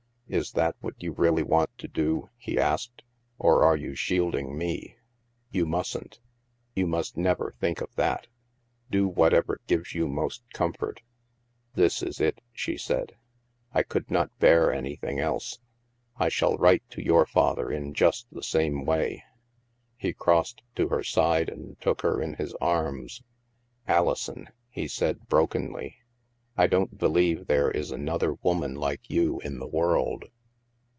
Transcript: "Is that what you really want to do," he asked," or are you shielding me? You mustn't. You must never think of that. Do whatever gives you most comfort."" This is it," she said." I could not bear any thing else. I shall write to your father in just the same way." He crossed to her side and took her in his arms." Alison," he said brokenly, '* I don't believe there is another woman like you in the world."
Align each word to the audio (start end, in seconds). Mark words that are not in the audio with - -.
"Is 0.41 0.53
that 0.53 0.77
what 0.79 0.93
you 1.03 1.11
really 1.11 1.43
want 1.43 1.77
to 1.79 1.89
do," 1.89 2.29
he 2.37 2.57
asked," 2.57 3.01
or 3.37 3.65
are 3.65 3.75
you 3.75 3.95
shielding 3.95 4.57
me? 4.57 4.95
You 5.49 5.65
mustn't. 5.65 6.21
You 6.73 6.87
must 6.87 7.17
never 7.17 7.51
think 7.59 7.81
of 7.81 7.93
that. 7.97 8.27
Do 8.89 9.09
whatever 9.09 9.59
gives 9.67 9.93
you 9.93 10.07
most 10.07 10.43
comfort."" 10.53 11.01
This 11.75 12.01
is 12.01 12.21
it," 12.21 12.39
she 12.53 12.77
said." 12.77 13.17
I 13.73 13.83
could 13.83 14.09
not 14.09 14.31
bear 14.39 14.71
any 14.71 14.95
thing 14.95 15.19
else. 15.19 15.59
I 16.15 16.29
shall 16.29 16.55
write 16.55 16.89
to 16.91 17.03
your 17.03 17.25
father 17.25 17.69
in 17.69 17.93
just 17.93 18.25
the 18.31 18.41
same 18.41 18.85
way." 18.85 19.25
He 19.97 20.13
crossed 20.13 20.61
to 20.75 20.87
her 20.87 21.03
side 21.03 21.49
and 21.49 21.77
took 21.81 22.03
her 22.03 22.21
in 22.21 22.35
his 22.35 22.53
arms." 22.61 23.21
Alison," 23.85 24.47
he 24.69 24.87
said 24.87 25.27
brokenly, 25.27 25.97
'* 26.51 26.57
I 26.61 26.67
don't 26.67 26.97
believe 26.97 27.47
there 27.47 27.71
is 27.71 27.91
another 27.91 28.33
woman 28.33 28.75
like 28.75 29.09
you 29.09 29.39
in 29.39 29.57
the 29.57 29.67
world." 29.67 30.25